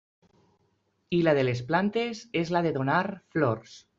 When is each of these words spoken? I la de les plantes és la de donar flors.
I 1.17 1.19
la 1.27 1.35
de 1.39 1.43
les 1.45 1.61
plantes 1.69 2.23
és 2.43 2.55
la 2.57 2.65
de 2.69 2.75
donar 2.81 3.05
flors. 3.37 3.79